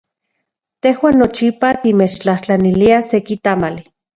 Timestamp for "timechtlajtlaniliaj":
1.83-3.01